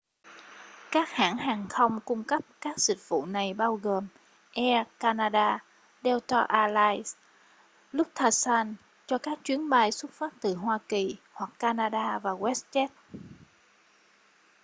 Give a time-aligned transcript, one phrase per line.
[0.91, 4.07] các hãng hàng không cung cấp các dịch vụ này bao gồm
[4.53, 5.57] air canada
[6.03, 7.15] delta air lines
[7.93, 8.73] lufthansa
[9.07, 12.87] cho các chuyến bay xuất phát từ hoa kỳ hoặc canada và westjet